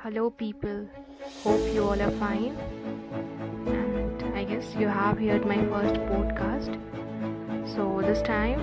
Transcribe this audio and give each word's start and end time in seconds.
Hello, 0.00 0.30
people. 0.30 0.88
Hope 1.42 1.74
you 1.74 1.82
all 1.82 2.00
are 2.00 2.12
fine. 2.12 2.56
And 3.66 4.22
I 4.36 4.44
guess 4.44 4.72
you 4.76 4.86
have 4.86 5.18
heard 5.18 5.44
my 5.44 5.56
first 5.64 5.96
podcast. 6.06 6.78
So 7.66 8.02
this 8.02 8.22
time 8.22 8.60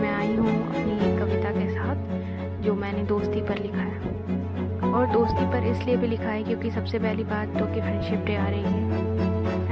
मैं 0.00 0.12
आई 0.12 0.34
हूँ 0.36 0.54
अपनी 0.68 1.18
कविता 1.18 1.50
के 1.58 1.68
साथ 1.74 2.62
जो 2.62 2.74
मैंने 2.74 3.02
दोस्ती 3.06 3.40
पर 3.48 3.62
लिखा 3.62 3.82
है 3.82 4.92
और 4.92 5.06
दोस्ती 5.12 5.46
पर 5.52 5.66
इसलिए 5.72 5.96
भी 5.96 6.06
लिखा 6.06 6.28
है 6.28 6.44
क्योंकि 6.44 6.70
सबसे 6.70 6.98
पहली 6.98 7.24
बात 7.34 7.58
तो 7.58 7.66
कि 7.74 7.80
फ्रेंडशिप 7.80 8.24
डे 8.26 8.36
आ 8.36 8.48
रही 8.48 8.62
है 8.62 8.72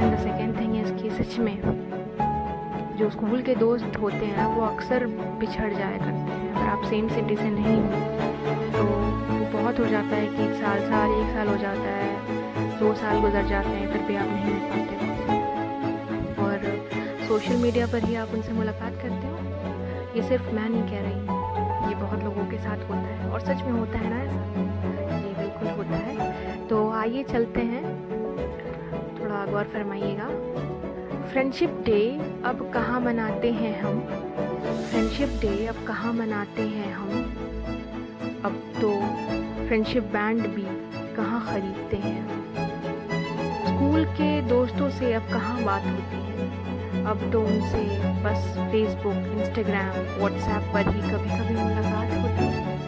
and 0.02 0.14
the 0.14 0.18
second 0.18 0.59
thing 0.61 0.77
is 0.80 0.93
कि 1.02 1.11
सच 1.23 1.39
में 1.39 1.57
जो 2.98 3.09
स्कूल 3.11 3.43
के 3.43 3.54
दोस्त 3.54 3.96
होते 4.00 4.27
हैं, 4.27 4.46
वो 4.46 4.64
अक्सर 4.64 5.06
पिछड़ 5.40 5.72
जाया 5.72 5.98
करते 5.98 6.32
हैं। 6.32 6.52
अगर 6.52 6.68
आप 6.68 6.82
सेम 6.84 7.08
सिटी 7.08 7.36
से 7.36 7.50
नहीं 7.50 7.76
हो 7.76 7.90
तो 8.72 8.84
वो 8.84 9.46
बहुत 9.52 9.79
हो 9.80 9.86
जाता 9.86 10.16
है 10.16 10.26
कि 10.26 10.43
एक 10.45 10.54
साल 10.54 10.80
साल, 10.80 11.11
एक 11.11 11.34
साल 11.34 11.48
हो 11.48 11.57
जाता 11.57 11.90
है, 11.90 12.79
दो 12.79 12.94
साल 12.94 13.20
गुजर 13.20 13.46
जाते 13.46 13.68
हैं, 13.68 13.93
फिर 13.93 14.03
भी 14.03 14.17
आप 14.17 14.26
नहीं 14.26 14.44
मिल 14.44 14.61
पाते। 14.70 14.94
और 16.43 17.29
सोशल 17.29 17.57
मीडिया 17.57 17.86
पर 17.86 18.04
ही 18.04 18.14
आप 18.14 18.29
उनसे 18.34 18.53
मुलाकात 18.53 18.93
करते 18.93 19.26
हो? 19.26 19.36
ये 20.17 20.22
सिर्फ़ 20.22 20.50
मैं 20.50 20.68
नहीं 20.68 20.82
कह 20.82 21.00
रही 21.00 21.20
ये 21.89 21.95
बहुत 21.95 22.22
लोगों 22.25 22.45
के 22.46 22.59
साथ 22.59 22.79
होता 22.79 23.12
है। 23.12 23.31
और 23.31 23.40
सच 23.40 23.62
में 23.62 23.72
होता 23.72 23.98
है 23.98 24.11
ना 24.11 24.22
ऐसा? 24.22 25.18
जी 25.18 25.34
बिल्कुल 25.34 25.68
होता 25.68 25.96
है। 25.96 26.67
तो 26.68 26.90
आइए 26.93 27.22
चलते 27.22 27.61
हैं। 27.61 27.84
थोड़ा 29.20 29.46
गौर 29.46 29.64
फरमाइएगा। 29.64 30.29
फ्रेंडशिप 31.32 31.71
डे 31.71 32.19
अब 32.45 32.70
कहाँ 32.75 33.00
मनाते 33.00 33.53
हैं 33.53 33.81
हम? 33.81 34.00
फ्रेंडशिप 34.91 35.28
डे 35.28 35.67
अब 35.67 35.84
कहाँ 35.86 36.12
मनाते 36.12 36.62
हैं 36.62 36.92
हम? 36.92 37.09
अब 38.45 38.73
तो 38.81 38.91
फ्रेंडशिप 39.69 40.03
बैंड 40.03 40.47
भी 40.47 40.62
कहाँ 41.17 41.41
ख़रीदते 41.47 41.97
हैं? 41.97 42.27
स्कूल 43.65 44.05
के 44.05 44.43
दोस्तों 44.43 44.91
से 44.91 45.12
अब 45.15 45.23
कहाँ 45.23 45.62
बात 45.65 45.83
होती 45.84 46.17
है? 46.17 47.05
अब 47.05 47.33
तो 47.33 47.41
उनसे 47.41 47.83
बस 48.25 48.55
फेसबुक 48.73 49.39
इंस्टाग्राम 49.39 50.19
व्हाट्सएप 50.19 50.71
पर 50.75 50.95
ही 50.95 51.01
कभी 51.01 51.31
कभी 51.31 51.55
मुलाकात 51.55 52.12
होती 52.23 52.45
है। 52.45 52.78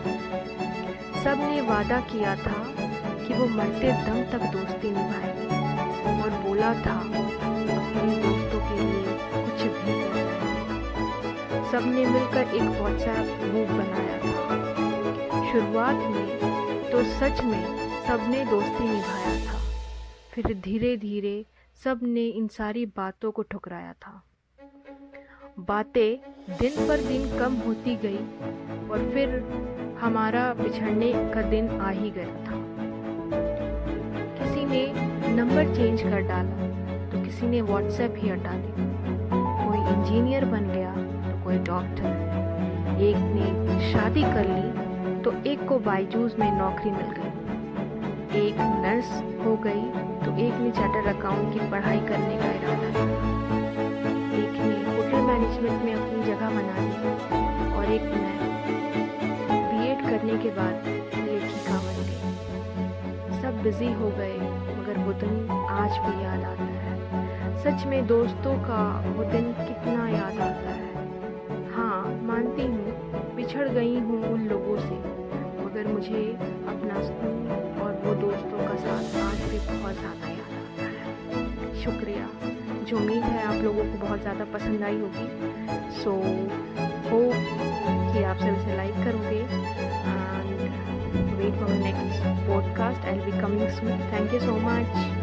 सबने 1.25 1.61
वादा 1.61 2.01
किया 2.01 2.37
था 2.37 2.65
कि 3.27 3.35
वो 3.35 3.47
मरते 3.47 3.93
दम 3.93 4.23
तक 4.33 4.51
दोस्ती 4.53 4.91
निभाएँगे 4.91 6.23
और 6.23 6.31
बोला 6.31 6.75
था 6.75 7.14
सबने 11.73 12.05
मिलकर 12.07 12.55
एक 12.55 12.63
व्हाट्सएप 12.63 13.39
ग्रुप 13.43 13.69
बनाया 13.69 14.19
था। 14.19 15.53
शुरुआत 15.53 15.95
में 16.13 16.91
तो 16.91 17.03
सच 17.11 17.43
में 17.45 17.65
सबने 18.07 18.45
दोस्ती 18.45 18.89
निभाया 18.89 19.35
था। 19.47 19.59
फिर 20.35 20.55
धीरे 20.65 20.97
धीरे 20.97 21.45
सबने 21.85 22.27
इन 22.29 22.47
सारी 22.49 22.85
बातों 22.87 23.31
को 23.31 23.43
ठुकराया 23.43 23.93
था। 23.93 24.23
बातें 25.59 26.57
दिन 26.59 26.87
पर 26.89 27.01
दिन 27.01 27.39
कम 27.39 27.55
होती 27.57 27.97
गई 27.97 28.19
और 28.89 29.11
फिर 29.15 29.39
हमारा 30.01 30.53
बिछड़ने 30.55 31.13
का 31.35 31.43
दिन 31.51 31.69
आ 31.71 31.91
ही 31.91 32.11
गया 32.11 32.35
था। 32.47 32.63
किसी 34.39 34.65
ने 34.65 34.87
नंबर 35.35 35.75
चेंज 35.75 36.03
कर 36.03 36.21
डाला 36.21 36.69
तो 37.09 37.25
किसी 37.25 37.47
ने 37.47 37.61
व्हाट्सएप 37.63 38.15
ही 38.19 38.29
हटा 38.29 38.53
दिया। 38.55 38.93
कोई 39.65 39.79
इंजीनियर 39.95 40.45
बन 40.45 40.71
गया 40.71 40.95
कोई 41.45 41.59
डॉक्टर 41.65 42.09
एक 43.03 43.17
ने 43.17 43.47
शादी 43.93 44.23
कर 44.25 44.47
ली 44.49 45.21
तो 45.23 45.33
एक 45.51 45.67
को 45.69 45.79
बाईजूस 45.81 46.39
में 46.39 46.51
नौकरी 46.59 46.91
मिल 46.91 47.11
गई। 47.19 47.33
एक 48.41 48.57
नर्स 48.85 49.11
हो 49.45 49.53
गई 49.65 49.83
तो 50.25 50.29
एक 50.45 50.55
ने 50.61 50.71
चार्टर 50.71 51.05
अकाउंट 51.09 51.53
की 51.53 51.61
पढ़ाई 51.71 52.01
करने 52.09 52.37
का 52.37 52.49
इरादा 52.53 52.89
एक 54.39 54.55
ने 54.61 54.77
होटल 54.87 55.21
मैनेजमेंट 55.23 55.79
में 55.85 55.95
अपनी 55.95 56.25
जगह 56.25 56.49
बना 56.51 56.77
ली 56.79 56.97
और 57.77 57.85
एक 57.93 58.05
मैं 58.15 58.37
बीएड 59.71 60.01
करने 60.09 60.35
के 60.43 60.51
बाद 60.51 60.75
लेखिका 61.19 61.77
बन 61.79 61.97
गई। 62.01 62.21
सब 63.43 63.53
बिज़ी 63.63 63.91
हो 63.93 64.09
गए, 64.19 64.37
मगर 64.79 64.97
वो 64.99 65.13
दिन 65.21 65.35
आज 65.51 65.93
भी 66.07 66.15
याद 66.25 66.43
आता 66.45 66.65
है। 66.65 66.93
सच 67.65 67.79
में 67.87 68.01
दोस्तों 68.07 68.55
का 68.65 68.83
वो 69.07 69.23
दिन 69.33 69.47
कितना 69.59 69.84
मुझे 76.05 76.23
अपना 76.69 77.03
स्कूल 77.03 77.83
और 77.83 77.93
वो 78.01 78.15
दोस्तों 78.15 78.59
का 78.59 78.75
साथ 78.81 79.15
आज 79.19 79.39
भी 79.51 79.59
बहुत 79.61 79.95
ज़्यादा 79.99 80.29
याद 80.29 80.51
आता 80.63 80.89
है। 80.89 81.83
शुक्रिया। 81.83 82.27
जो 82.85 82.97
उम्मीद 82.97 83.23
है 83.25 83.45
आप 83.45 83.63
लोगों 83.65 83.85
को 83.85 83.99
बहुत 84.05 84.21
ज़्यादा 84.21 84.45
पसंद 84.53 84.83
आई 84.83 84.99
होगी। 84.99 85.25
सो 86.03 86.13
हो 87.09 87.21
कि 88.13 88.23
आप 88.23 88.37
सब 88.37 88.61
इसे 88.61 88.77
लाइक 88.77 88.95
करोगे। 89.05 89.41
And 91.15 91.35
wait 91.41 91.61
for 91.61 91.75
next 91.79 92.23
podcast 92.49 93.07
I 93.07 93.19
be 93.21 93.41
coming 93.41 93.69
soon 93.79 94.09
thank 94.13 94.35
you 94.35 94.41
so 94.41 94.57
much 94.61 95.23